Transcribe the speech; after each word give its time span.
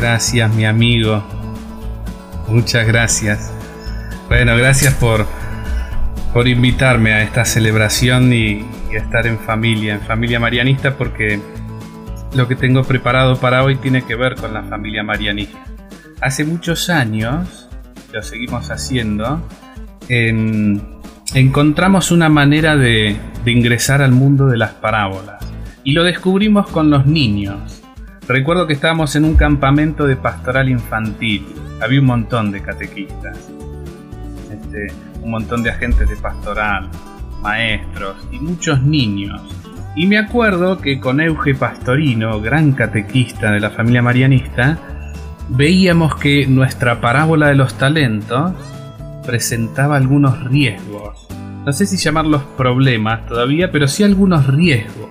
Gracias, 0.00 0.54
mi 0.54 0.64
amigo. 0.64 1.24
Muchas 2.46 2.86
gracias. 2.86 3.52
Bueno, 4.28 4.56
gracias 4.56 4.94
por, 4.94 5.26
por 6.32 6.46
invitarme 6.46 7.14
a 7.14 7.22
esta 7.24 7.44
celebración 7.44 8.32
y, 8.32 8.64
a 8.92 8.98
estar 8.98 9.26
en 9.26 9.40
familia, 9.40 9.94
en 9.94 10.00
familia 10.00 10.38
marianista, 10.38 10.96
porque 10.96 11.40
lo 12.32 12.46
que 12.46 12.54
tengo 12.54 12.84
preparado 12.84 13.40
para 13.40 13.64
hoy 13.64 13.74
tiene 13.74 14.02
que 14.02 14.14
ver 14.14 14.36
con 14.36 14.54
la 14.54 14.62
familia 14.62 15.02
marianista. 15.02 15.58
Hace 16.20 16.44
muchos 16.44 16.90
años, 16.90 17.68
lo 18.12 18.22
seguimos 18.22 18.70
haciendo, 18.70 19.42
encontramos 21.34 22.12
una 22.12 22.28
manera 22.28 22.76
de, 22.76 23.16
de 23.44 23.50
ingresar 23.50 24.00
al 24.00 24.12
mundo 24.12 24.46
de 24.46 24.58
las 24.58 24.74
parábolas 24.74 25.44
y 25.82 25.90
lo 25.90 26.04
descubrimos 26.04 26.68
con 26.68 26.88
los 26.88 27.04
niños. 27.04 27.82
Recuerdo 28.28 28.66
que 28.66 28.74
estábamos 28.74 29.16
en 29.16 29.24
un 29.24 29.36
campamento 29.36 30.06
de 30.06 30.14
pastoral 30.14 30.68
infantil. 30.68 31.46
Había 31.80 32.00
un 32.00 32.06
montón 32.06 32.52
de 32.52 32.60
catequistas, 32.60 33.38
este, 34.52 34.92
un 35.22 35.30
montón 35.30 35.62
de 35.62 35.70
agentes 35.70 36.10
de 36.10 36.16
pastoral, 36.16 36.90
maestros 37.42 38.16
y 38.30 38.38
muchos 38.38 38.82
niños. 38.82 39.40
Y 39.96 40.06
me 40.06 40.18
acuerdo 40.18 40.78
que 40.78 41.00
con 41.00 41.22
Euge 41.22 41.54
Pastorino, 41.54 42.38
gran 42.42 42.72
catequista 42.72 43.50
de 43.50 43.60
la 43.60 43.70
familia 43.70 44.02
marianista, 44.02 44.78
veíamos 45.48 46.14
que 46.16 46.46
nuestra 46.46 47.00
parábola 47.00 47.48
de 47.48 47.54
los 47.54 47.78
talentos 47.78 48.52
presentaba 49.24 49.96
algunos 49.96 50.44
riesgos. 50.44 51.26
No 51.64 51.72
sé 51.72 51.86
si 51.86 51.96
llamarlos 51.96 52.42
problemas 52.58 53.26
todavía, 53.26 53.72
pero 53.72 53.88
sí 53.88 54.04
algunos 54.04 54.46
riesgos. 54.46 55.07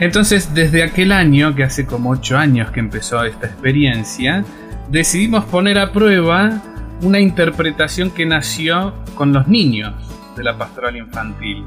Entonces, 0.00 0.54
desde 0.54 0.82
aquel 0.82 1.12
año, 1.12 1.54
que 1.54 1.62
hace 1.62 1.84
como 1.84 2.10
8 2.10 2.38
años 2.38 2.70
que 2.70 2.80
empezó 2.80 3.22
esta 3.22 3.46
experiencia, 3.46 4.44
decidimos 4.90 5.44
poner 5.44 5.78
a 5.78 5.92
prueba 5.92 6.62
una 7.02 7.20
interpretación 7.20 8.10
que 8.10 8.24
nació 8.24 8.94
con 9.14 9.34
los 9.34 9.46
niños 9.46 9.94
de 10.36 10.42
la 10.42 10.56
pastoral 10.56 10.96
infantil. 10.96 11.64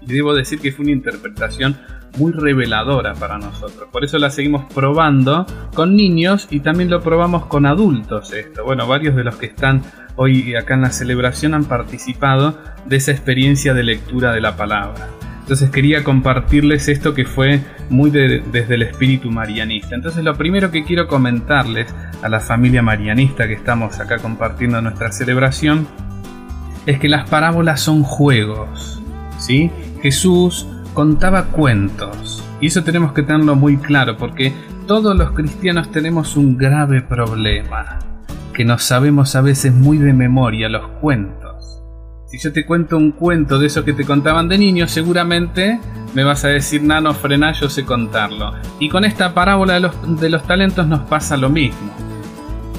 Y 0.00 0.06
debo 0.06 0.34
decir 0.34 0.60
que 0.60 0.70
fue 0.70 0.84
una 0.84 0.92
interpretación 0.92 1.76
muy 2.16 2.30
reveladora 2.30 3.14
para 3.14 3.38
nosotros. 3.38 3.88
Por 3.90 4.04
eso 4.04 4.18
la 4.18 4.30
seguimos 4.30 4.72
probando 4.72 5.44
con 5.74 5.96
niños 5.96 6.46
y 6.48 6.60
también 6.60 6.90
lo 6.90 7.00
probamos 7.00 7.46
con 7.46 7.66
adultos 7.66 8.32
esto. 8.32 8.64
Bueno, 8.64 8.86
varios 8.86 9.16
de 9.16 9.24
los 9.24 9.34
que 9.36 9.46
están 9.46 9.82
hoy 10.14 10.54
acá 10.54 10.74
en 10.74 10.82
la 10.82 10.92
celebración 10.92 11.54
han 11.54 11.64
participado 11.64 12.56
de 12.84 12.96
esa 12.96 13.10
experiencia 13.10 13.74
de 13.74 13.82
lectura 13.82 14.32
de 14.32 14.40
la 14.40 14.56
palabra. 14.56 15.08
Entonces 15.42 15.70
quería 15.70 16.02
compartirles 16.04 16.88
esto 16.88 17.14
que 17.14 17.24
fue 17.24 17.60
muy 17.90 18.10
desde 18.10 18.74
el 18.74 18.82
espíritu 18.82 19.30
marianista. 19.30 19.94
Entonces 19.94 20.24
lo 20.24 20.34
primero 20.34 20.70
que 20.70 20.84
quiero 20.84 21.08
comentarles 21.08 21.92
a 22.22 22.28
la 22.28 22.40
familia 22.40 22.82
marianista 22.82 23.46
que 23.46 23.54
estamos 23.54 23.98
acá 24.00 24.18
compartiendo 24.18 24.80
nuestra 24.80 25.12
celebración 25.12 25.86
es 26.86 26.98
que 26.98 27.08
las 27.08 27.28
parábolas 27.28 27.80
son 27.80 28.02
juegos. 28.02 29.02
¿sí? 29.38 29.70
Jesús 30.00 30.66
contaba 30.94 31.46
cuentos. 31.46 32.44
Y 32.60 32.68
eso 32.68 32.84
tenemos 32.84 33.12
que 33.12 33.22
tenerlo 33.22 33.56
muy 33.56 33.76
claro 33.76 34.16
porque 34.16 34.52
todos 34.86 35.16
los 35.16 35.32
cristianos 35.32 35.90
tenemos 35.90 36.36
un 36.36 36.56
grave 36.56 37.02
problema, 37.02 37.98
que 38.54 38.64
nos 38.64 38.84
sabemos 38.84 39.34
a 39.36 39.40
veces 39.40 39.72
muy 39.72 39.98
de 39.98 40.12
memoria 40.12 40.68
los 40.68 40.86
cuentos. 41.00 41.41
Si 42.32 42.38
yo 42.38 42.50
te 42.50 42.64
cuento 42.64 42.96
un 42.96 43.12
cuento 43.12 43.58
de 43.58 43.66
eso 43.66 43.84
que 43.84 43.92
te 43.92 44.06
contaban 44.06 44.48
de 44.48 44.56
niño, 44.56 44.88
seguramente 44.88 45.78
me 46.14 46.24
vas 46.24 46.46
a 46.46 46.48
decir, 46.48 46.82
nano, 46.82 47.12
frena, 47.12 47.52
yo 47.52 47.68
sé 47.68 47.84
contarlo. 47.84 48.54
Y 48.80 48.88
con 48.88 49.04
esta 49.04 49.34
parábola 49.34 49.74
de 49.74 49.80
los, 49.80 50.18
de 50.18 50.30
los 50.30 50.42
talentos 50.46 50.86
nos 50.86 51.00
pasa 51.00 51.36
lo 51.36 51.50
mismo. 51.50 51.92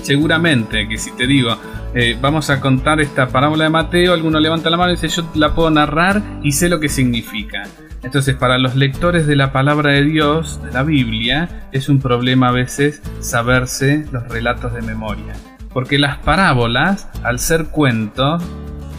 Seguramente 0.01 0.87
que 0.87 0.97
si 0.97 1.11
te 1.11 1.27
digo, 1.27 1.55
eh, 1.93 2.17
vamos 2.19 2.49
a 2.49 2.59
contar 2.59 2.99
esta 2.99 3.27
parábola 3.27 3.65
de 3.65 3.69
Mateo, 3.69 4.13
alguno 4.13 4.39
levanta 4.39 4.71
la 4.71 4.77
mano 4.77 4.91
y 4.91 4.95
dice, 4.95 5.09
yo 5.09 5.29
la 5.35 5.53
puedo 5.53 5.69
narrar 5.69 6.23
y 6.41 6.53
sé 6.53 6.67
lo 6.67 6.79
que 6.79 6.89
significa. 6.89 7.61
Entonces, 8.01 8.35
para 8.35 8.57
los 8.57 8.75
lectores 8.75 9.27
de 9.27 9.35
la 9.35 9.51
palabra 9.51 9.91
de 9.91 10.03
Dios, 10.03 10.63
de 10.63 10.71
la 10.71 10.81
Biblia, 10.81 11.69
es 11.71 11.89
un 11.89 11.99
problema 11.99 12.47
a 12.47 12.53
veces 12.53 13.03
saberse 13.19 14.07
los 14.11 14.27
relatos 14.29 14.73
de 14.73 14.81
memoria. 14.81 15.35
Porque 15.71 15.99
las 15.99 16.17
parábolas, 16.17 17.07
al 17.23 17.37
ser 17.37 17.65
cuentos, 17.65 18.43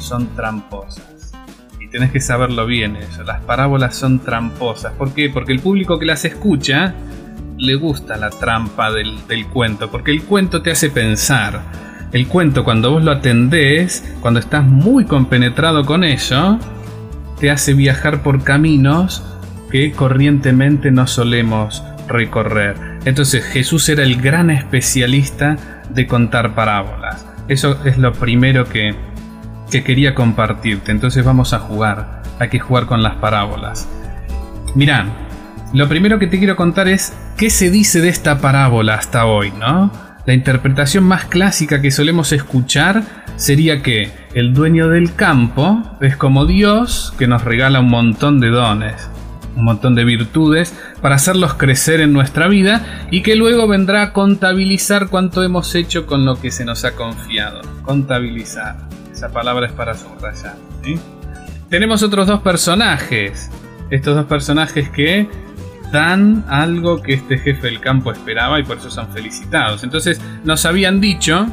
son 0.04 0.34
tramposas. 0.37 1.32
Y 1.81 1.88
tenés 1.88 2.10
que 2.12 2.20
saberlo 2.20 2.66
bien 2.66 2.97
eso. 2.97 3.22
Las 3.25 3.42
parábolas 3.42 3.97
son 3.97 4.20
tramposas. 4.20 4.92
¿Por 4.94 5.12
qué? 5.12 5.31
Porque 5.31 5.53
el 5.53 5.60
público 5.60 5.98
que 5.98 6.06
las 6.06 6.25
escucha 6.25 6.94
le 7.56 7.75
gusta 7.75 8.16
la 8.16 8.31
trampa 8.31 8.91
del, 8.91 9.26
del 9.26 9.47
cuento. 9.47 9.91
Porque 9.91 10.10
el 10.10 10.22
cuento 10.22 10.62
te 10.62 10.70
hace 10.70 10.91
pensar. 10.91 11.60
El 12.12 12.28
cuento, 12.28 12.65
cuando 12.65 12.92
vos 12.92 13.03
lo 13.03 13.10
atendés, 13.10 14.04
cuando 14.20 14.38
estás 14.41 14.65
muy 14.65 15.04
compenetrado 15.04 15.84
con 15.84 16.04
ello, 16.04 16.59
te 17.41 17.50
hace 17.50 17.75
viajar 17.75 18.22
por 18.22 18.44
caminos 18.44 19.25
que 19.71 19.91
corrientemente 19.92 20.92
no 20.92 21.06
solemos 21.06 21.82
recorrer. 22.09 22.76
Entonces 23.04 23.44
Jesús 23.44 23.88
era 23.88 24.03
el 24.03 24.21
gran 24.21 24.50
especialista 24.50 25.82
de 25.91 26.06
contar 26.06 26.54
parábolas. 26.54 27.26
Eso 27.48 27.78
es 27.84 27.98
lo 27.98 28.12
primero 28.12 28.69
que, 28.69 28.94
que 29.70 29.84
quería 29.84 30.14
compartirte. 30.14 30.92
Entonces 30.92 31.25
vamos 31.25 31.52
a 31.52 31.58
jugar. 31.58 32.22
Hay 32.38 32.48
que 32.48 32.58
jugar 32.58 32.86
con 32.86 33.02
las 33.02 33.14
parábolas. 33.16 33.88
Mirá, 34.75 35.06
lo 35.72 35.88
primero 35.88 36.19
que 36.19 36.26
te 36.26 36.38
quiero 36.38 36.56
contar 36.56 36.88
es 36.88 37.12
qué 37.36 37.50
se 37.50 37.70
dice 37.70 38.00
de 38.00 38.08
esta 38.08 38.38
parábola 38.41 38.94
hasta 38.94 39.26
hoy, 39.26 39.53
¿no? 39.53 39.91
La 40.26 40.32
interpretación 40.32 41.04
más 41.04 41.26
clásica 41.26 41.82
que 41.82 41.91
solemos 41.91 42.32
escuchar 42.32 43.03
sería 43.36 43.82
que 43.82 44.10
el 44.34 44.54
dueño 44.54 44.88
del 44.88 45.14
campo 45.14 45.82
es 46.00 46.16
como 46.16 46.47
Dios 46.47 47.12
que 47.19 47.26
nos 47.26 47.44
regala 47.44 47.80
un 47.80 47.91
montón 47.91 48.41
de 48.41 48.48
dones, 48.48 49.10
un 49.56 49.64
montón 49.64 49.94
de 49.94 50.04
virtudes 50.04 50.74
para 51.03 51.16
hacerlos 51.16 51.54
crecer 51.54 52.00
en 52.00 52.12
nuestra 52.12 52.48
vida 52.48 53.06
y 53.10 53.22
que 53.22 53.36
luego 53.36 53.69
vendrá 53.69 54.03
a 54.03 54.12
contabilizar 54.12 55.08
cuánto 55.08 55.42
hemos 55.42 55.74
hecho 55.74 56.06
con 56.06 56.24
lo 56.24 56.41
que 56.41 56.50
se 56.50 56.64
nos 56.64 56.84
ha 56.84 56.92
confiado. 56.92 57.60
Contabilizar. 57.82 58.94
Esa 59.24 59.32
palabra 59.32 59.64
es 59.64 59.72
para 59.72 59.94
subrayar. 59.94 60.54
Tenemos 61.70 62.02
otros 62.02 62.26
dos 62.26 62.40
personajes. 62.42 63.50
Estos 63.88 64.16
dos 64.16 64.26
personajes 64.26 64.90
que 64.90 65.26
dan 65.90 66.44
algo 66.46 67.00
que 67.00 67.14
este 67.14 67.38
jefe 67.38 67.68
del 67.68 67.80
campo 67.80 68.12
esperaba 68.12 68.60
y 68.60 68.64
por 68.64 68.76
eso 68.76 68.90
son 68.90 69.08
felicitados. 69.14 69.82
Entonces 69.82 70.20
nos 70.44 70.66
habían 70.66 71.00
dicho 71.00 71.46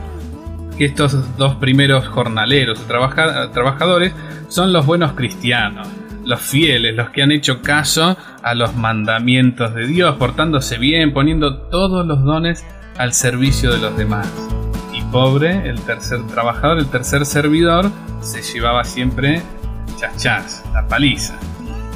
que 0.78 0.84
estos 0.84 1.38
dos 1.38 1.56
primeros 1.56 2.10
jornaleros 2.10 2.78
o 2.78 3.50
trabajadores 3.54 4.12
son 4.50 4.74
los 4.74 4.86
buenos 4.86 5.14
cristianos, 5.14 5.88
los 6.26 6.42
fieles, 6.42 6.94
los 6.94 7.12
que 7.12 7.24
han 7.24 7.32
hecho 7.32 7.62
caso 7.62 8.18
a 8.44 8.54
los 8.54 8.76
mandamientos 8.76 9.74
de 9.74 9.88
Dios, 9.88 10.18
portándose 10.18 10.78
bien, 10.78 11.14
poniendo 11.14 11.58
todos 11.70 12.06
los 12.06 12.22
dones 12.26 12.66
al 12.98 13.14
servicio 13.14 13.72
de 13.72 13.78
los 13.78 13.96
demás. 13.96 14.28
Pobre, 15.12 15.70
el 15.70 15.82
tercer 15.82 16.26
trabajador, 16.28 16.80
el 16.80 16.88
tercer 16.88 17.26
servidor, 17.26 17.92
se 18.22 18.42
llevaba 18.42 18.86
siempre 18.86 19.42
chachas, 19.98 20.64
la 20.74 20.88
paliza. 20.88 21.38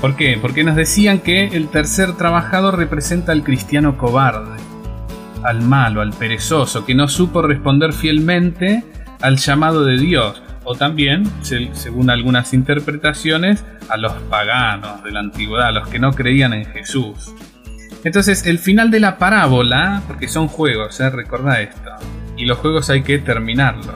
¿Por 0.02 0.18
qué? 0.18 0.38
Porque 0.42 0.66
nos 0.66 0.76
decían 0.76 1.20
que 1.20 1.46
el 1.48 1.70
tercer 1.70 2.18
trabajador 2.18 2.78
representa 2.78 3.32
al 3.32 3.44
cristiano 3.44 3.98
cobarde, 3.98 4.60
al 5.44 5.62
malo, 5.62 6.02
al 6.02 6.12
perezoso, 6.12 6.86
que 6.86 6.94
no 6.94 7.08
supo 7.08 7.42
responder 7.42 7.94
fielmente 7.94 8.84
al 9.22 9.38
llamado 9.38 9.86
de 9.86 9.98
Dios, 9.98 10.44
o 10.66 10.76
también, 10.76 11.24
según 11.42 12.10
algunas 12.10 12.54
interpretaciones, 12.54 13.64
a 13.88 13.96
los 13.96 14.12
paganos 14.30 15.04
de 15.06 15.12
la 15.12 15.22
antigüedad, 15.22 15.68
a 15.68 15.72
los 15.72 15.88
que 15.88 16.00
no 16.00 16.12
creían 16.12 16.52
en 16.52 16.66
Jesús. 16.66 17.34
Entonces, 18.04 18.46
el 18.46 18.60
final 18.60 18.92
de 18.92 19.00
la 19.00 19.18
parábola, 19.18 20.04
porque 20.06 20.28
son 20.28 20.50
juegos, 20.50 21.00
¿eh? 21.00 21.08
esto, 21.08 21.92
y 22.38 22.46
los 22.46 22.58
juegos 22.58 22.90
hay 22.90 23.04
que 23.04 23.20
terminarlos. 23.20 23.96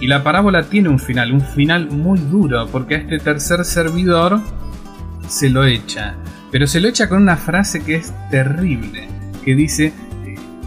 Y 0.00 0.06
la 0.06 0.22
parábola 0.22 0.62
tiene 0.62 0.88
un 0.88 0.98
final, 0.98 1.32
un 1.32 1.40
final 1.40 1.90
muy 1.90 2.18
duro, 2.18 2.66
porque 2.70 2.94
a 2.94 2.98
este 2.98 3.18
tercer 3.18 3.64
servidor 3.64 4.40
se 5.28 5.50
lo 5.50 5.64
echa. 5.64 6.14
Pero 6.52 6.66
se 6.66 6.80
lo 6.80 6.88
echa 6.88 7.08
con 7.08 7.22
una 7.22 7.36
frase 7.36 7.82
que 7.82 7.96
es 7.96 8.14
terrible, 8.30 9.08
que 9.44 9.54
dice, 9.54 9.92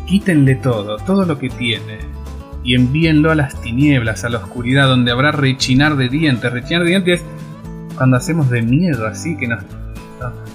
quítenle 0.06 0.56
todo, 0.56 0.97
todo 0.97 1.25
lo 1.25 1.39
que 1.39 1.50
tiene, 1.50 2.00
y 2.63 2.75
envíenlo 2.75 3.31
a 3.31 3.35
las 3.35 3.59
tinieblas, 3.62 4.24
a 4.24 4.29
la 4.29 4.39
oscuridad, 4.39 4.88
donde 4.88 5.12
habrá 5.12 5.31
rechinar 5.31 5.95
de 5.95 6.09
dientes. 6.09 6.51
Rechinar 6.51 6.83
de 6.83 6.89
dientes 6.89 7.24
cuando 7.95 8.17
hacemos 8.17 8.50
de 8.50 8.62
miedo, 8.62 9.07
así 9.07 9.38
que 9.38 9.47
nos, 9.47 9.63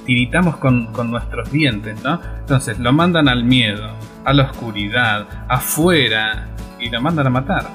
tiritamos 0.04 0.58
con, 0.58 0.92
con, 0.92 1.10
nuestros 1.10 1.50
dientes, 1.50 1.96
¿no? 2.04 2.20
Entonces 2.40 2.78
lo 2.78 2.92
mandan 2.92 3.28
al 3.28 3.44
miedo, 3.44 3.90
a 4.24 4.32
la 4.32 4.44
oscuridad, 4.44 5.26
afuera, 5.48 6.48
y 6.80 6.90
lo 6.90 7.00
mandan 7.00 7.26
a 7.26 7.30
matar. 7.30 7.68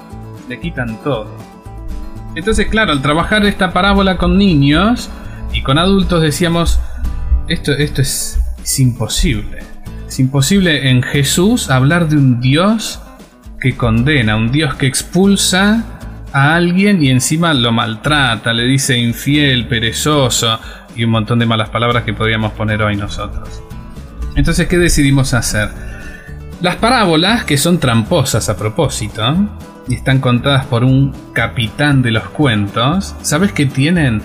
Le 0.50 0.60
quitan 0.60 1.02
todo. 1.04 1.28
Entonces, 2.36 2.68
claro, 2.68 2.92
al 2.92 3.02
trabajar 3.02 3.46
esta 3.46 3.72
parábola 3.72 4.18
con 4.18 4.38
niños, 4.38 5.10
y 5.54 5.62
con 5.62 5.78
adultos 5.78 6.22
decíamos, 6.22 6.80
esto, 7.48 7.74
esto 7.74 8.02
es, 8.02 8.38
imposible. 8.78 9.60
Es 10.08 10.20
imposible 10.20 10.90
en 10.90 11.02
Jesús 11.02 11.70
hablar 11.70 12.08
de 12.08 12.16
un 12.16 12.40
Dios 12.40 13.02
que 13.60 13.76
condena, 13.76 14.36
un 14.36 14.52
Dios 14.52 14.76
que 14.76 14.88
expulsa 14.88 15.84
a 16.32 16.56
alguien 16.56 17.04
y 17.04 17.10
encima 17.10 17.54
lo 17.54 17.72
maltrata, 17.72 18.54
le 18.54 18.64
dice 18.64 18.98
infiel, 18.98 19.68
perezoso 19.68 20.60
y 20.96 21.04
un 21.04 21.12
montón 21.12 21.40
de 21.40 21.46
malas 21.46 21.70
palabras 21.70 22.04
que 22.04 22.14
podríamos 22.14 22.54
poner 22.54 22.82
hoy 22.82 22.96
nosotros. 22.96 23.62
Entonces, 24.36 24.68
¿qué 24.68 24.78
decidimos 24.78 25.34
hacer? 25.34 25.70
Las 26.62 26.76
parábolas, 26.76 27.44
que 27.44 27.58
son 27.58 27.80
tramposas 27.80 28.48
a 28.48 28.56
propósito, 28.56 29.36
y 29.88 29.96
están 29.96 30.20
contadas 30.20 30.68
por 30.68 30.84
un 30.84 31.12
capitán 31.34 32.04
de 32.04 32.12
los 32.12 32.24
cuentos, 32.26 33.16
¿sabes 33.24 33.52
qué 33.52 33.66
tienen? 33.66 34.22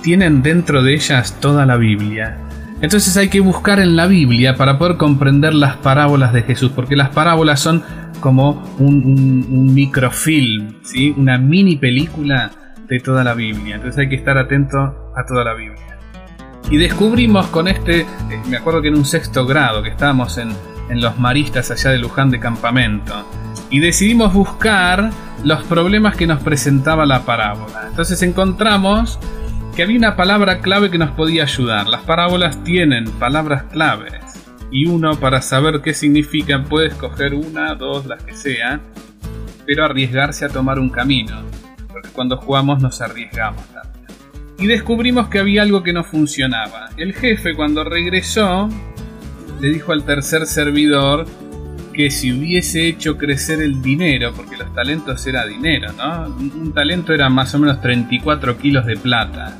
Tienen 0.00 0.42
dentro 0.42 0.84
de 0.84 0.94
ellas 0.94 1.40
toda 1.40 1.66
la 1.66 1.76
Biblia. 1.76 2.38
Entonces 2.80 3.16
hay 3.16 3.28
que 3.28 3.40
buscar 3.40 3.80
en 3.80 3.96
la 3.96 4.06
Biblia 4.06 4.54
para 4.54 4.78
poder 4.78 4.96
comprender 4.96 5.54
las 5.54 5.76
parábolas 5.76 6.32
de 6.32 6.42
Jesús, 6.42 6.70
porque 6.70 6.94
las 6.94 7.08
parábolas 7.10 7.58
son 7.58 7.82
como 8.20 8.62
un, 8.78 9.74
microfilm, 9.74 10.84
¿sí? 10.84 11.12
una 11.16 11.36
mini 11.36 11.74
película 11.74 12.52
de 12.88 13.00
toda 13.00 13.24
la 13.24 13.34
Biblia. 13.34 13.74
Entonces 13.74 13.98
hay 13.98 14.08
que 14.08 14.16
estar 14.16 14.38
atento 14.38 14.78
a 14.78 15.26
toda 15.26 15.42
la 15.42 15.54
Biblia. 15.54 15.98
Y 16.70 16.76
descubrimos 16.76 17.48
con 17.48 17.66
este, 17.66 18.02
eh, 18.02 18.06
me 18.48 18.56
acuerdo 18.56 18.82
que 18.82 18.88
en 18.88 18.96
un 18.96 19.04
sexto 19.04 19.44
grado, 19.46 19.82
que 19.82 19.88
estábamos 19.88 20.38
en, 20.38 20.50
en 20.88 21.00
los 21.00 21.18
maristas 21.18 21.70
allá 21.70 21.90
de 21.90 21.98
Luján 21.98 22.30
de 22.30 22.40
campamento, 22.40 23.14
y 23.70 23.80
decidimos 23.80 24.32
buscar 24.32 25.10
los 25.44 25.64
problemas 25.64 26.16
que 26.16 26.26
nos 26.26 26.42
presentaba 26.42 27.06
la 27.06 27.24
parábola. 27.24 27.86
Entonces 27.88 28.22
encontramos 28.22 29.18
que 29.74 29.82
había 29.82 29.96
una 29.96 30.16
palabra 30.16 30.60
clave 30.60 30.90
que 30.90 30.98
nos 30.98 31.12
podía 31.12 31.44
ayudar. 31.44 31.88
Las 31.88 32.02
parábolas 32.02 32.62
tienen 32.64 33.10
palabras 33.12 33.64
claves 33.64 34.22
y 34.70 34.86
uno 34.86 35.18
para 35.18 35.40
saber 35.40 35.80
qué 35.80 35.94
significan 35.94 36.64
puede 36.64 36.88
escoger 36.88 37.34
una, 37.34 37.74
dos, 37.74 38.06
las 38.06 38.22
que 38.22 38.34
sean, 38.34 38.82
pero 39.66 39.84
arriesgarse 39.84 40.44
a 40.44 40.48
tomar 40.48 40.78
un 40.78 40.90
camino, 40.90 41.42
porque 41.90 42.10
cuando 42.10 42.36
jugamos 42.36 42.82
nos 42.82 43.00
arriesgamos 43.00 43.64
también. 43.66 44.06
Y 44.58 44.66
descubrimos 44.66 45.28
que 45.28 45.38
había 45.38 45.62
algo 45.62 45.82
que 45.82 45.92
no 45.92 46.04
funcionaba. 46.04 46.90
El 46.96 47.14
jefe 47.14 47.54
cuando 47.54 47.84
regresó 47.84 48.68
le 49.62 49.68
dijo 49.70 49.92
al 49.92 50.04
tercer 50.04 50.44
servidor 50.46 51.24
que 51.94 52.10
si 52.10 52.32
hubiese 52.32 52.88
hecho 52.88 53.16
crecer 53.16 53.62
el 53.62 53.80
dinero, 53.80 54.32
porque 54.34 54.56
los 54.56 54.74
talentos 54.74 55.24
era 55.26 55.46
dinero, 55.46 55.92
¿no? 55.92 56.34
Un 56.36 56.72
talento 56.74 57.12
era 57.12 57.28
más 57.28 57.54
o 57.54 57.60
menos 57.60 57.80
34 57.80 58.58
kilos 58.58 58.86
de 58.86 58.96
plata. 58.96 59.56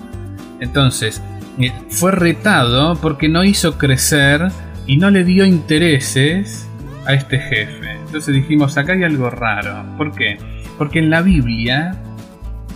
Entonces, 0.59 1.23
eh, 1.61 1.73
fue 1.89 2.11
retado 2.11 2.97
porque 2.97 3.29
no 3.29 3.45
hizo 3.45 3.79
crecer 3.79 4.49
y 4.87 4.97
no 4.97 5.11
le 5.11 5.23
dio 5.23 5.45
intereses 5.45 6.67
a 7.07 7.15
este 7.15 7.39
jefe. 7.39 7.93
Entonces 8.07 8.35
dijimos, 8.35 8.77
acá 8.77 8.95
hay 8.95 9.05
algo 9.05 9.31
raro. 9.31 9.85
¿Por 9.97 10.13
qué? 10.13 10.37
Porque 10.79 10.99
en 10.99 11.11
la 11.11 11.23
Biblia 11.23 11.95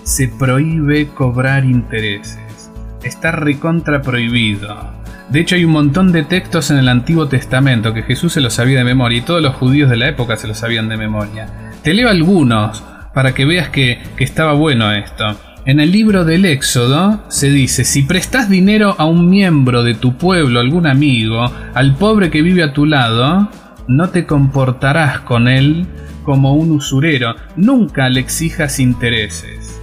se 0.05 0.29
prohíbe 0.29 1.08
cobrar 1.08 1.64
intereses. 1.64 2.70
Está 3.02 3.32
recontra 3.32 4.00
prohibido. 4.00 5.06
De 5.28 5.40
hecho, 5.40 5.56
hay 5.56 5.64
un 5.64 5.73
montón 5.73 6.12
de 6.12 6.23
textos 6.23 6.70
en 6.70 6.78
el 6.78 6.88
Antiguo 6.88 7.26
Testamento 7.26 7.93
que 7.93 8.02
Jesús 8.02 8.32
se 8.32 8.40
los 8.40 8.55
sabía 8.55 8.78
de 8.78 8.84
memoria 8.84 9.19
y 9.19 9.23
todos 9.23 9.43
los 9.43 9.56
judíos 9.56 9.90
de 9.90 9.96
la 9.96 10.08
época 10.08 10.37
se 10.37 10.46
los 10.46 10.58
sabían 10.58 10.88
de 10.88 10.96
memoria. 10.96 11.73
Te 11.82 11.94
leo 11.94 12.08
algunos 12.08 12.82
para 13.12 13.34
que 13.34 13.44
veas 13.44 13.70
que, 13.70 14.00
estaba 14.19 14.52
bueno 14.52 14.93
esto. 14.93 15.25
En 15.64 15.81
el 15.81 15.90
libro 15.90 16.25
del 16.25 16.44
Éxodo 16.44 17.25
se 17.28 17.50
dice, 17.50 17.84
si 17.84 18.02
prestas 18.02 18.49
dinero 18.49 18.94
a 18.99 19.05
un 19.05 19.28
miembro 19.28 19.82
de 19.82 19.94
tu 19.94 20.17
pueblo, 20.17 20.61
algún 20.61 20.87
amigo, 20.87 21.50
al 21.75 21.96
pobre 21.96 22.31
que 22.31 22.43
vive 22.43 22.62
a 22.62 22.72
tu 22.72 22.87
lado, 22.87 23.50
no 23.88 24.11
te 24.11 24.26
comportarás 24.26 25.20
con 25.20 25.49
él 25.49 25.87
como 26.22 26.55
un 26.55 26.70
usurero, 26.70 27.34
nunca 27.56 28.08
le 28.08 28.20
exijas 28.20 28.79
intereses. 28.79 29.81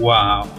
¡Wow! 0.00 0.57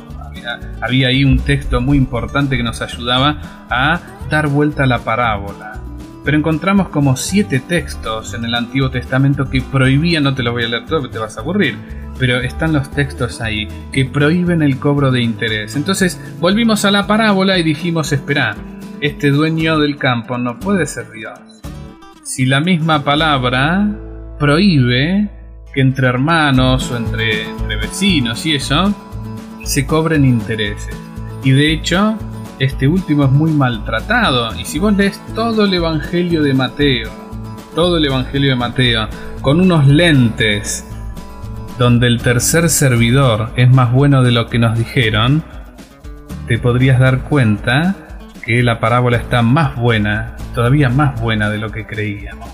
Había 0.81 1.09
ahí 1.09 1.23
un 1.23 1.39
texto 1.39 1.81
muy 1.81 1.97
importante 1.97 2.57
que 2.57 2.63
nos 2.63 2.81
ayudaba 2.81 3.67
a 3.69 3.99
dar 4.29 4.47
vuelta 4.47 4.83
a 4.83 4.87
la 4.87 4.99
parábola. 4.99 5.81
Pero 6.23 6.37
encontramos 6.37 6.89
como 6.89 7.15
siete 7.15 7.59
textos 7.59 8.33
en 8.33 8.45
el 8.45 8.53
Antiguo 8.53 8.89
Testamento 8.89 9.49
que 9.49 9.61
prohibían, 9.61 10.23
no 10.23 10.35
te 10.35 10.43
los 10.43 10.53
voy 10.53 10.63
a 10.63 10.67
leer 10.67 10.85
todo, 10.85 11.09
te 11.09 11.17
vas 11.17 11.37
a 11.37 11.41
aburrir, 11.41 11.77
pero 12.19 12.39
están 12.41 12.73
los 12.73 12.91
textos 12.91 13.41
ahí 13.41 13.67
que 13.93 14.05
prohíben 14.05 14.61
el 14.61 14.77
cobro 14.77 15.11
de 15.11 15.21
interés. 15.21 15.75
Entonces 15.75 16.19
volvimos 16.39 16.83
a 16.85 16.91
la 16.91 17.07
parábola 17.07 17.57
y 17.57 17.63
dijimos, 17.63 18.11
espera, 18.11 18.55
este 19.01 19.29
dueño 19.29 19.79
del 19.79 19.97
campo 19.97 20.37
no 20.37 20.59
puede 20.59 20.85
ser 20.85 21.09
Dios. 21.11 21.39
Si 22.23 22.45
la 22.45 22.59
misma 22.59 23.03
palabra 23.03 23.87
prohíbe 24.37 25.29
que 25.73 25.81
entre 25.81 26.07
hermanos 26.07 26.91
o 26.91 26.97
entre, 26.97 27.49
entre 27.49 27.77
vecinos 27.77 28.45
y 28.45 28.55
eso, 28.55 28.93
se 29.69 29.85
cobren 29.85 30.25
intereses. 30.25 30.97
Y 31.43 31.51
de 31.51 31.71
hecho, 31.71 32.17
este 32.57 32.87
último 32.87 33.25
es 33.25 33.31
muy 33.31 33.51
maltratado. 33.51 34.59
Y 34.59 34.65
si 34.65 34.79
vos 34.79 34.97
lees 34.97 35.21
todo 35.35 35.65
el 35.65 35.73
Evangelio 35.75 36.41
de 36.41 36.55
Mateo, 36.55 37.11
todo 37.75 37.97
el 37.97 38.05
Evangelio 38.05 38.49
de 38.49 38.55
Mateo, 38.55 39.07
con 39.41 39.61
unos 39.61 39.85
lentes 39.85 40.87
donde 41.77 42.07
el 42.07 42.19
tercer 42.19 42.67
servidor 42.67 43.51
es 43.57 43.69
más 43.69 43.93
bueno 43.93 44.23
de 44.23 44.31
lo 44.31 44.47
que 44.47 44.57
nos 44.57 44.75
dijeron, 44.75 45.43
te 46.47 46.57
podrías 46.57 46.99
dar 46.99 47.19
cuenta 47.25 47.95
que 48.43 48.63
la 48.63 48.79
parábola 48.79 49.17
está 49.17 49.43
más 49.43 49.75
buena, 49.75 50.35
todavía 50.55 50.89
más 50.89 51.21
buena 51.21 51.47
de 51.51 51.59
lo 51.59 51.71
que 51.71 51.85
creíamos. 51.85 52.49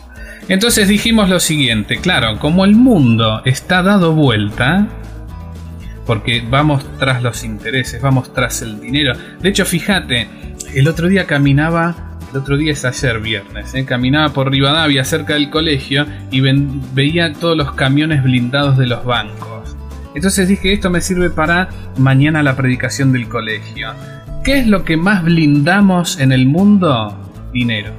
Entonces 0.49 0.89
dijimos 0.89 1.29
lo 1.29 1.39
siguiente, 1.39 1.95
claro, 2.01 2.39
como 2.39 2.65
el 2.65 2.75
mundo 2.75 3.41
está 3.45 3.81
dado 3.83 4.11
vuelta, 4.11 4.89
porque 6.05 6.43
vamos 6.47 6.85
tras 6.99 7.21
los 7.23 7.43
intereses, 7.43 8.01
vamos 8.01 8.33
tras 8.33 8.61
el 8.61 8.79
dinero. 8.79 9.13
De 9.41 9.49
hecho, 9.49 9.65
fíjate, 9.65 10.27
el 10.73 10.87
otro 10.87 11.07
día 11.07 11.25
caminaba, 11.25 12.17
el 12.31 12.37
otro 12.37 12.57
día 12.57 12.73
es 12.73 12.85
ayer 12.85 13.19
viernes, 13.19 13.73
¿eh? 13.73 13.85
caminaba 13.85 14.33
por 14.33 14.51
Rivadavia 14.51 15.03
cerca 15.03 15.33
del 15.33 15.49
colegio 15.49 16.05
y 16.31 16.41
veía 16.93 17.33
todos 17.33 17.57
los 17.57 17.73
camiones 17.73 18.23
blindados 18.23 18.77
de 18.77 18.87
los 18.87 19.03
bancos. 19.03 19.75
Entonces 20.13 20.47
dije, 20.47 20.73
esto 20.73 20.89
me 20.89 21.01
sirve 21.01 21.29
para 21.29 21.69
mañana 21.97 22.41
la 22.41 22.55
predicación 22.55 23.11
del 23.11 23.27
colegio. 23.27 23.93
¿Qué 24.43 24.59
es 24.59 24.67
lo 24.67 24.85
que 24.85 24.95
más 24.95 25.23
blindamos 25.23 26.19
en 26.19 26.31
el 26.31 26.45
mundo? 26.45 27.19
Dinero. 27.51 27.91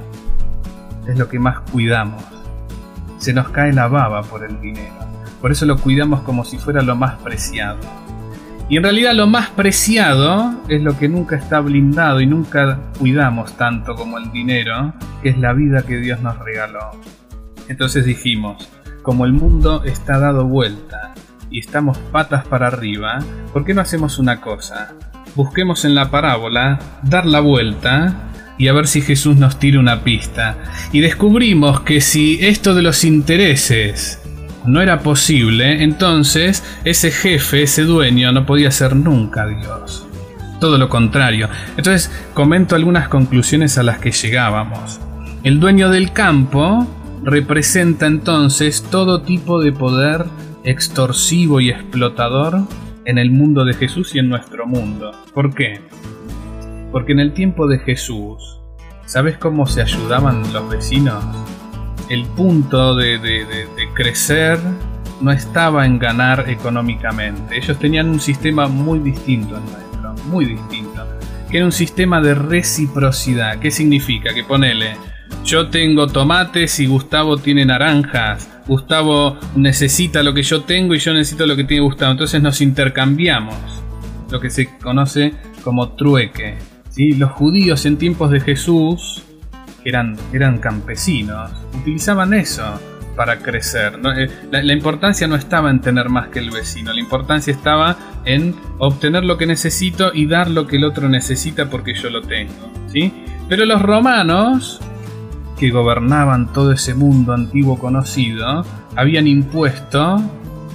Es 1.07 1.17
lo 1.17 1.29
que 1.29 1.39
más 1.39 1.59
cuidamos. 1.71 2.23
Se 3.19 3.33
nos 3.33 3.49
cae 3.49 3.73
la 3.73 3.87
baba 3.87 4.23
por 4.23 4.43
el 4.43 4.59
dinero. 4.61 4.93
Por 5.41 5.51
eso 5.51 5.65
lo 5.65 5.77
cuidamos 5.77 6.21
como 6.21 6.43
si 6.45 6.57
fuera 6.57 6.81
lo 6.81 6.95
más 6.95 7.15
preciado. 7.19 7.79
Y 8.69 8.75
en 8.75 8.83
realidad 8.83 9.13
lo 9.13 9.27
más 9.27 9.49
preciado 9.49 10.53
es 10.67 10.81
lo 10.81 10.97
que 10.97 11.07
nunca 11.07 11.37
está 11.37 11.61
blindado 11.61 12.19
y 12.19 12.25
nunca 12.25 12.79
cuidamos 12.99 13.55
tanto 13.55 13.95
como 13.95 14.17
el 14.17 14.31
dinero, 14.31 14.93
que 15.23 15.29
es 15.29 15.37
la 15.37 15.53
vida 15.53 15.83
que 15.83 15.97
Dios 15.97 16.21
nos 16.21 16.37
regaló. 16.39 16.91
Entonces 17.69 18.05
dijimos, 18.05 18.69
como 19.03 19.25
el 19.25 19.31
mundo 19.31 19.83
está 19.85 20.19
dado 20.19 20.45
vuelta 20.45 21.13
y 21.49 21.59
estamos 21.59 21.97
patas 22.11 22.45
para 22.45 22.67
arriba, 22.67 23.19
¿por 23.53 23.63
qué 23.63 23.73
no 23.73 23.79
hacemos 23.79 24.19
una 24.19 24.41
cosa? 24.41 24.95
Busquemos 25.35 25.85
en 25.85 25.95
la 25.95 26.11
parábola 26.11 26.79
dar 27.03 27.25
la 27.25 27.39
vuelta 27.39 28.15
y 28.57 28.67
a 28.67 28.73
ver 28.73 28.87
si 28.87 29.01
Jesús 29.01 29.37
nos 29.37 29.59
tira 29.59 29.79
una 29.79 30.03
pista. 30.03 30.57
Y 30.91 30.99
descubrimos 30.99 31.81
que 31.81 32.01
si 32.01 32.39
esto 32.41 32.75
de 32.75 32.81
los 32.81 33.05
intereses 33.05 34.21
no 34.67 34.81
era 34.81 34.99
posible, 34.99 35.81
entonces 35.81 36.63
ese 36.83 37.09
jefe, 37.09 37.63
ese 37.63 37.83
dueño, 37.83 38.31
no 38.31 38.45
podía 38.45 38.69
ser 38.69 38.95
nunca 38.95 39.47
Dios. 39.47 40.05
Todo 40.59 40.77
lo 40.77 40.89
contrario. 40.89 41.49
Entonces 41.77 42.11
comento 42.33 42.75
algunas 42.75 43.07
conclusiones 43.07 43.77
a 43.77 43.83
las 43.83 43.99
que 43.99 44.11
llegábamos. 44.11 44.99
El 45.43 45.59
dueño 45.59 45.89
del 45.89 46.11
campo 46.11 46.85
representa 47.23 48.07
entonces 48.07 48.83
todo 48.91 49.21
tipo 49.21 49.61
de 49.61 49.71
poder 49.71 50.25
extorsivo 50.63 51.61
y 51.61 51.69
explotador 51.69 52.63
en 53.05 53.17
el 53.17 53.31
mundo 53.31 53.63
de 53.63 53.73
Jesús 53.73 54.13
y 54.15 54.19
en 54.19 54.27
nuestro 54.27 54.67
mundo. 54.67 55.13
¿Por 55.33 55.53
qué? 55.53 55.79
Porque 56.91 57.13
en 57.13 57.19
el 57.19 57.33
tiempo 57.33 57.67
de 57.67 57.79
Jesús, 57.79 58.59
¿sabes 59.05 59.37
cómo 59.37 59.65
se 59.65 59.81
ayudaban 59.81 60.51
los 60.51 60.69
vecinos? 60.69 61.23
el 62.09 62.25
punto 62.25 62.95
de, 62.95 63.17
crecer 63.97 64.59
no 65.21 65.31
estaba 65.31 65.87
en 65.87 65.97
ganar 65.97 66.47
económicamente. 66.47 67.57
Ellos 67.57 67.79
tenían 67.79 68.09
un 68.09 68.19
sistema 68.19 68.67
muy 68.67 68.99
distinto 68.99 69.55
al 69.55 69.63
nuestro, 69.63 70.13
muy 70.29 70.45
distinto. 70.45 71.03
Que 71.49 71.57
era 71.57 71.65
un 71.65 71.71
sistema 71.71 72.21
de 72.21 72.35
reciprocidad. 72.35 73.57
¿Qué 73.57 73.71
significa? 73.71 74.35
Que 74.35 74.43
ponele, 74.43 74.97
yo 75.43 75.69
tengo 75.69 76.05
tomates 76.05 76.79
y 76.79 76.85
Gustavo 76.85 77.37
tiene 77.37 77.65
naranjas. 77.65 78.47
Gustavo 78.67 79.39
necesita 79.55 80.21
lo 80.21 80.35
que 80.35 80.43
yo 80.43 80.61
tengo 80.61 80.93
y 80.93 80.99
yo 80.99 81.11
necesito 81.15 81.47
lo 81.47 81.55
que 81.55 81.63
tiene 81.63 81.81
Gustavo. 81.81 82.11
Entonces 82.11 82.39
nos 82.39 82.61
intercambiamos. 82.61 83.57
Lo 84.29 84.39
que 84.39 84.51
se 84.51 84.77
conoce 84.77 85.33
como 85.63 85.93
trueque. 85.93 86.59
¿sí? 86.91 87.13
Los 87.13 87.31
judíos 87.31 87.83
en 87.87 87.97
tiempos 87.97 88.29
de 88.29 88.41
Jesús 88.41 89.23
eran, 89.83 90.15
eran 90.33 90.59
campesinos, 90.59 91.49
utilizaban 91.73 92.35
eso 92.35 92.79
para 93.17 93.39
crecer. 93.39 93.99
Eh, 94.15 94.29
la, 94.51 94.73
importancia 94.73 95.27
no 95.27 95.35
estaba 95.35 95.69
en 95.69 95.81
tener 95.81 96.07
más 96.07 96.29
que 96.29 96.39
el 96.39 96.51
vecino, 96.51 96.93
la 96.93 97.01
importancia 97.01 97.51
estaba 97.51 97.97
en 98.23 98.55
obtener 98.77 99.25
lo 99.25 99.37
que 99.37 99.47
necesito 99.47 100.11
y 100.13 100.27
dar 100.27 100.49
lo 100.49 100.67
que 100.67 100.77
el 100.77 100.85
otro 100.85 101.09
necesita 101.09 101.69
porque 101.69 101.93
yo 101.95 102.09
lo 102.09 102.21
tengo. 102.21 102.71
¿sí? 102.87 103.11
Pero 103.49 103.65
los 103.65 103.81
romanos, 103.81 104.79
que 105.59 105.71
gobernaban 105.71 106.53
todo 106.53 106.71
ese 106.71 106.93
mundo 106.93 107.33
antiguo 107.33 107.79
conocido, 107.79 108.63
habían 108.95 109.27
impuesto, 109.27 110.21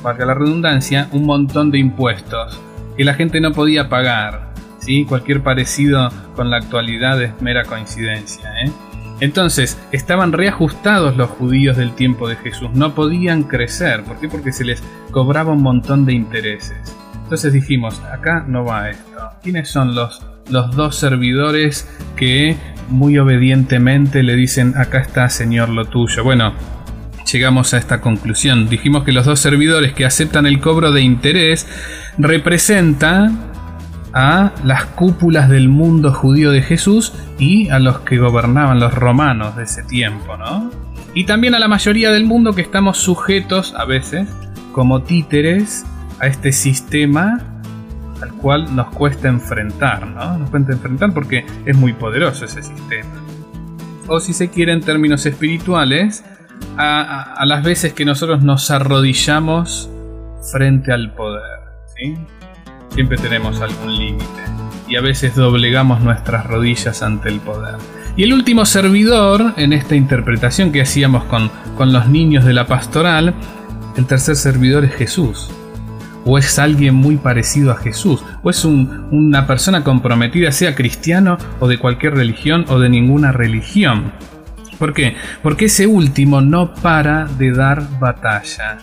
para 0.02 0.26
la 0.26 0.34
redundancia, 0.34 1.08
un 1.12 1.24
montón 1.24 1.70
de 1.70 1.78
impuestos 1.78 2.60
que 2.96 3.04
la 3.04 3.14
gente 3.14 3.40
no 3.40 3.52
podía 3.52 3.88
pagar. 3.88 4.52
¿sí? 4.80 5.04
Cualquier 5.04 5.42
parecido 5.42 6.10
con 6.34 6.50
la 6.50 6.56
actualidad 6.56 7.22
es 7.22 7.40
mera 7.40 7.64
coincidencia. 7.64 8.50
¿eh? 8.64 8.72
Entonces, 9.22 9.78
estaban 9.92 10.32
reajustados 10.32 11.16
los 11.16 11.30
judíos 11.30 11.76
del 11.76 11.92
tiempo 11.94 12.28
de 12.28 12.34
Jesús, 12.34 12.70
no 12.74 12.96
podían 12.96 13.44
crecer. 13.44 14.02
¿Por 14.02 14.18
qué? 14.18 14.28
Porque 14.28 14.50
se 14.50 14.64
les 14.64 14.82
cobraba 15.12 15.52
un 15.52 15.62
montón 15.62 16.04
de 16.04 16.12
intereses. 16.12 16.76
Entonces 17.22 17.52
dijimos, 17.52 18.02
acá 18.12 18.44
no 18.48 18.64
va 18.64 18.90
esto. 18.90 19.30
¿Quiénes 19.40 19.68
son 19.68 19.94
los, 19.94 20.26
los 20.50 20.74
dos 20.74 20.96
servidores 20.96 21.88
que 22.16 22.56
muy 22.88 23.16
obedientemente 23.16 24.24
le 24.24 24.34
dicen, 24.34 24.74
acá 24.76 24.98
está 24.98 25.28
Señor 25.28 25.68
lo 25.68 25.84
tuyo? 25.84 26.24
Bueno, 26.24 26.52
llegamos 27.32 27.74
a 27.74 27.78
esta 27.78 28.00
conclusión. 28.00 28.68
Dijimos 28.68 29.04
que 29.04 29.12
los 29.12 29.24
dos 29.24 29.38
servidores 29.38 29.92
que 29.92 30.04
aceptan 30.04 30.46
el 30.46 30.58
cobro 30.58 30.90
de 30.90 31.02
interés 31.02 31.68
representan 32.18 33.51
a 34.12 34.52
las 34.64 34.84
cúpulas 34.86 35.48
del 35.48 35.68
mundo 35.68 36.12
judío 36.12 36.50
de 36.50 36.62
Jesús 36.62 37.12
y 37.38 37.68
a 37.70 37.78
los 37.78 38.00
que 38.00 38.18
gobernaban 38.18 38.80
los 38.80 38.94
romanos 38.94 39.56
de 39.56 39.64
ese 39.64 39.82
tiempo, 39.82 40.36
¿no? 40.36 40.70
Y 41.14 41.24
también 41.24 41.54
a 41.54 41.58
la 41.58 41.68
mayoría 41.68 42.10
del 42.10 42.24
mundo 42.24 42.54
que 42.54 42.62
estamos 42.62 42.98
sujetos 42.98 43.74
a 43.76 43.84
veces 43.84 44.28
como 44.72 45.02
títeres 45.02 45.84
a 46.20 46.26
este 46.26 46.52
sistema 46.52 47.38
al 48.22 48.32
cual 48.34 48.74
nos 48.74 48.88
cuesta 48.94 49.28
enfrentar, 49.28 50.06
¿no? 50.06 50.38
Nos 50.38 50.50
cuesta 50.50 50.72
enfrentar 50.72 51.12
porque 51.12 51.44
es 51.66 51.76
muy 51.76 51.92
poderoso 51.92 52.44
ese 52.44 52.62
sistema. 52.62 53.10
O 54.06 54.20
si 54.20 54.32
se 54.32 54.48
quiere 54.48 54.72
en 54.72 54.80
términos 54.80 55.26
espirituales, 55.26 56.24
a, 56.76 57.44
las 57.44 57.64
veces 57.64 57.92
que 57.92 58.04
nosotros 58.04 58.42
nos 58.42 58.70
arrodillamos 58.70 59.90
frente 60.52 60.92
al 60.92 61.12
poder, 61.14 61.60
¿sí? 61.96 62.16
Siempre 62.94 63.16
tenemos 63.16 63.60
algún 63.60 63.96
límite 63.96 64.42
y 64.88 64.96
a 64.96 65.00
veces 65.00 65.34
doblegamos 65.34 66.00
nuestras 66.00 66.46
rodillas 66.46 67.02
ante 67.02 67.28
el 67.28 67.40
poder. 67.40 67.76
Y 68.14 68.24
el 68.24 68.34
último 68.34 68.66
servidor, 68.66 69.54
en 69.56 69.72
esta 69.72 69.96
interpretación 69.96 70.70
que 70.70 70.82
hacíamos 70.82 71.24
con, 71.24 71.50
con 71.76 71.92
los 71.92 72.08
niños 72.08 72.44
de 72.44 72.52
la 72.52 72.66
pastoral, 72.66 73.34
el 73.96 74.06
tercer 74.06 74.36
servidor 74.36 74.84
es 74.84 74.94
Jesús. 74.94 75.50
O 76.24 76.36
es 76.36 76.58
alguien 76.58 76.94
muy 76.94 77.16
parecido 77.16 77.72
a 77.72 77.76
Jesús. 77.76 78.22
O 78.42 78.50
es 78.50 78.64
una 78.64 79.46
persona 79.46 79.82
comprometida, 79.82 80.52
sea 80.52 80.74
cristiano 80.74 81.38
o 81.58 81.68
de 81.68 81.78
cualquier 81.78 82.14
religión 82.14 82.66
o 82.68 82.78
de 82.78 82.90
ninguna 82.90 83.32
religión. 83.32 84.12
¿Por 84.78 84.92
qué? 84.92 85.16
Porque 85.42 85.64
ese 85.66 85.86
último 85.86 86.42
no 86.42 86.74
para 86.74 87.24
de 87.26 87.52
dar 87.52 87.98
batalla 87.98 88.78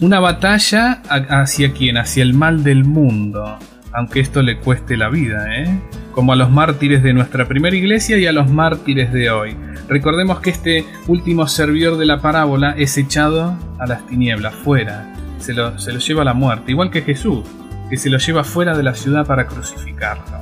una 0.00 0.18
batalla 0.18 1.02
hacia 1.08 1.72
quién, 1.72 1.98
hacia 1.98 2.22
el 2.22 2.32
mal 2.34 2.64
del 2.64 2.84
mundo, 2.84 3.58
aunque 3.92 4.20
esto 4.20 4.42
le 4.42 4.58
cueste 4.58 4.96
la 4.96 5.10
vida, 5.10 5.46
¿eh? 5.54 5.80
como 6.12 6.32
a 6.32 6.36
los 6.36 6.50
mártires 6.50 7.02
de 7.02 7.12
nuestra 7.12 7.46
primera 7.46 7.76
iglesia 7.76 8.16
y 8.18 8.26
a 8.26 8.32
los 8.32 8.50
mártires 8.50 9.12
de 9.12 9.30
hoy. 9.30 9.56
Recordemos 9.88 10.40
que 10.40 10.50
este 10.50 10.84
último 11.06 11.46
servidor 11.48 11.98
de 11.98 12.06
la 12.06 12.20
parábola 12.20 12.74
es 12.78 12.96
echado 12.96 13.56
a 13.78 13.86
las 13.86 14.06
tinieblas, 14.06 14.54
fuera, 14.54 15.12
se 15.38 15.52
lo, 15.52 15.78
se 15.78 15.92
lo 15.92 15.98
lleva 15.98 16.22
a 16.22 16.24
la 16.24 16.34
muerte, 16.34 16.70
igual 16.72 16.90
que 16.90 17.02
Jesús, 17.02 17.44
que 17.90 17.96
se 17.96 18.08
lo 18.08 18.18
lleva 18.18 18.42
fuera 18.42 18.76
de 18.76 18.82
la 18.82 18.94
ciudad 18.94 19.26
para 19.26 19.46
crucificarlo. 19.46 20.40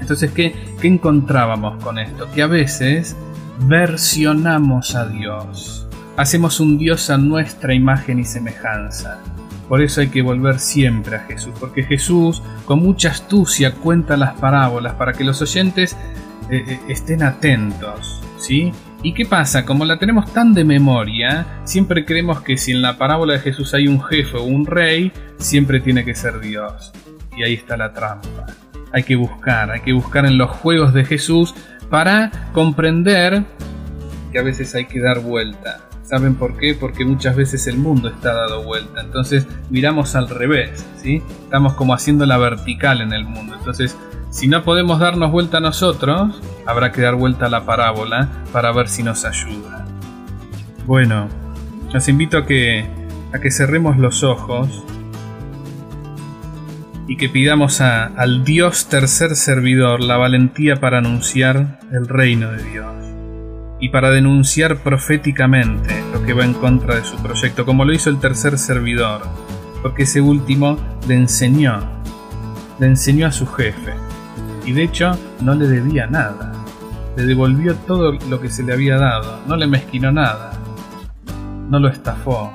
Entonces, 0.00 0.30
¿qué, 0.32 0.54
qué 0.80 0.88
encontrábamos 0.88 1.82
con 1.82 1.98
esto? 1.98 2.28
Que 2.34 2.42
a 2.42 2.46
veces 2.46 3.16
versionamos 3.66 4.94
a 4.94 5.06
Dios 5.06 5.81
hacemos 6.16 6.60
un 6.60 6.78
Dios 6.78 7.10
a 7.10 7.18
nuestra 7.18 7.74
imagen 7.74 8.18
y 8.18 8.24
semejanza. 8.24 9.18
Por 9.68 9.80
eso 9.80 10.00
hay 10.00 10.08
que 10.08 10.22
volver 10.22 10.58
siempre 10.58 11.16
a 11.16 11.20
Jesús, 11.20 11.54
porque 11.58 11.82
Jesús 11.82 12.42
con 12.66 12.80
mucha 12.80 13.10
astucia 13.10 13.74
cuenta 13.74 14.16
las 14.16 14.34
parábolas 14.34 14.94
para 14.94 15.12
que 15.12 15.24
los 15.24 15.40
oyentes 15.40 15.96
eh, 16.50 16.64
eh, 16.66 16.80
estén 16.88 17.22
atentos, 17.22 18.20
¿sí? 18.38 18.72
¿Y 19.02 19.14
qué 19.14 19.24
pasa? 19.24 19.64
Como 19.64 19.84
la 19.84 19.98
tenemos 19.98 20.32
tan 20.32 20.52
de 20.52 20.64
memoria, 20.64 21.60
siempre 21.64 22.04
creemos 22.04 22.42
que 22.42 22.56
si 22.56 22.72
en 22.72 22.82
la 22.82 22.98
parábola 22.98 23.32
de 23.32 23.40
Jesús 23.40 23.72
hay 23.74 23.88
un 23.88 24.02
jefe 24.02 24.36
o 24.36 24.44
un 24.44 24.66
rey, 24.66 25.10
siempre 25.38 25.80
tiene 25.80 26.04
que 26.04 26.14
ser 26.14 26.38
Dios. 26.38 26.92
Y 27.36 27.42
ahí 27.42 27.54
está 27.54 27.76
la 27.76 27.92
trampa. 27.92 28.46
Hay 28.92 29.02
que 29.04 29.16
buscar, 29.16 29.70
hay 29.70 29.80
que 29.80 29.92
buscar 29.92 30.26
en 30.26 30.38
los 30.38 30.50
juegos 30.50 30.92
de 30.92 31.04
Jesús 31.04 31.54
para 31.88 32.30
comprender 32.52 33.42
que 34.30 34.38
a 34.38 34.42
veces 34.42 34.74
hay 34.74 34.84
que 34.84 35.00
dar 35.00 35.20
vuelta 35.20 35.80
¿Saben 36.04 36.34
por 36.34 36.56
qué? 36.56 36.74
Porque 36.74 37.04
muchas 37.04 37.36
veces 37.36 37.66
el 37.66 37.78
mundo 37.78 38.08
está 38.08 38.34
dado 38.34 38.64
vuelta. 38.64 39.00
Entonces 39.00 39.46
miramos 39.70 40.14
al 40.14 40.28
revés, 40.28 40.84
¿sí? 41.00 41.22
Estamos 41.44 41.74
como 41.74 41.94
haciendo 41.94 42.26
la 42.26 42.38
vertical 42.38 43.00
en 43.00 43.12
el 43.12 43.24
mundo. 43.24 43.54
Entonces, 43.56 43.96
si 44.30 44.48
no 44.48 44.64
podemos 44.64 44.98
darnos 44.98 45.30
vuelta 45.30 45.60
nosotros, 45.60 46.40
habrá 46.66 46.90
que 46.90 47.02
dar 47.02 47.14
vuelta 47.14 47.46
a 47.46 47.50
la 47.50 47.64
parábola 47.64 48.28
para 48.52 48.72
ver 48.72 48.88
si 48.88 49.02
nos 49.02 49.24
ayuda. 49.24 49.86
Bueno, 50.86 51.28
los 51.92 52.08
invito 52.08 52.38
a 52.38 52.46
que, 52.46 52.84
a 53.32 53.38
que 53.38 53.50
cerremos 53.50 53.96
los 53.96 54.24
ojos 54.24 54.82
y 57.06 57.16
que 57.16 57.28
pidamos 57.28 57.80
al 57.80 58.44
Dios 58.44 58.88
tercer 58.88 59.36
servidor 59.36 60.00
la 60.00 60.16
valentía 60.16 60.76
para 60.76 60.98
anunciar 60.98 61.78
el 61.92 62.08
reino 62.08 62.50
de 62.50 62.62
Dios 62.64 63.11
y 63.82 63.88
para 63.88 64.10
denunciar 64.10 64.76
proféticamente 64.76 66.04
lo 66.12 66.24
que 66.24 66.34
va 66.34 66.44
en 66.44 66.54
contra 66.54 66.94
de 66.94 67.04
su 67.04 67.16
proyecto, 67.16 67.66
como 67.66 67.84
lo 67.84 67.92
hizo 67.92 68.10
el 68.10 68.20
tercer 68.20 68.56
servidor, 68.56 69.22
porque 69.82 70.04
ese 70.04 70.20
último 70.20 70.78
le 71.08 71.16
enseñó, 71.16 71.80
le 72.78 72.86
enseñó 72.86 73.26
a 73.26 73.32
su 73.32 73.44
jefe, 73.44 73.92
y 74.64 74.70
de 74.70 74.84
hecho 74.84 75.18
no 75.40 75.56
le 75.56 75.66
debía 75.66 76.06
nada, 76.06 76.52
le 77.16 77.24
devolvió 77.24 77.74
todo 77.74 78.12
lo 78.12 78.40
que 78.40 78.50
se 78.50 78.62
le 78.62 78.72
había 78.72 78.98
dado, 78.98 79.40
no 79.48 79.56
le 79.56 79.66
mezquinó 79.66 80.12
nada, 80.12 80.52
no 81.68 81.80
lo 81.80 81.88
estafó, 81.88 82.54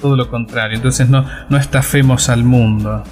todo 0.00 0.14
lo 0.14 0.30
contrario, 0.30 0.76
entonces 0.76 1.08
no, 1.08 1.26
no 1.48 1.56
estafemos 1.56 2.28
al 2.28 2.44
mundo, 2.44 3.02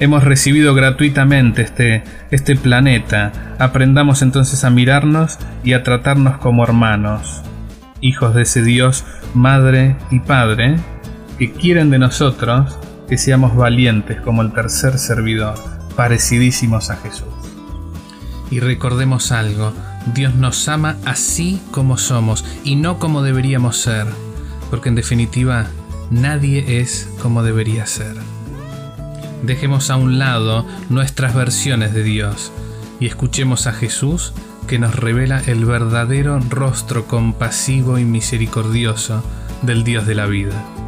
hemos 0.00 0.24
recibido 0.24 0.74
gratuitamente 0.74 1.62
este, 1.62 2.02
este 2.30 2.56
planeta, 2.56 3.32
aprendamos 3.58 4.22
entonces 4.22 4.64
a 4.64 4.70
mirarnos 4.70 5.38
y 5.62 5.74
a 5.74 5.82
tratarnos 5.82 6.38
como 6.38 6.64
hermanos, 6.64 7.42
hijos 8.00 8.34
de 8.34 8.42
ese 8.42 8.62
Dios, 8.62 9.04
Madre 9.34 9.96
y 10.10 10.20
Padre, 10.20 10.76
que 11.38 11.52
quieren 11.52 11.90
de 11.90 11.98
nosotros 11.98 12.76
que 13.08 13.18
seamos 13.18 13.54
valientes 13.54 14.20
como 14.22 14.40
el 14.42 14.52
tercer 14.52 14.98
servidor, 14.98 15.54
parecidísimos 15.96 16.90
a 16.90 16.96
Jesús. 16.96 17.28
Y 18.50 18.60
recordemos 18.60 19.32
algo, 19.32 19.72
Dios 20.14 20.34
nos 20.34 20.66
ama 20.68 20.96
así 21.04 21.60
como 21.72 21.98
somos 21.98 22.44
y 22.64 22.76
no 22.76 22.98
como 22.98 23.22
deberíamos 23.22 23.76
ser, 23.76 24.06
porque 24.70 24.88
en 24.88 24.94
definitiva 24.94 25.66
nadie 26.10 26.80
es 26.80 27.12
como 27.20 27.42
debería 27.42 27.84
ser. 27.86 28.16
Dejemos 29.42 29.90
a 29.90 29.96
un 29.96 30.18
lado 30.18 30.66
nuestras 30.88 31.34
versiones 31.34 31.94
de 31.94 32.02
Dios 32.02 32.52
y 32.98 33.06
escuchemos 33.06 33.66
a 33.66 33.72
Jesús 33.72 34.32
que 34.66 34.78
nos 34.78 34.94
revela 34.94 35.40
el 35.46 35.64
verdadero 35.64 36.38
rostro 36.48 37.06
compasivo 37.06 37.98
y 37.98 38.04
misericordioso 38.04 39.24
del 39.62 39.82
Dios 39.82 40.06
de 40.06 40.14
la 40.14 40.26
vida. 40.26 40.79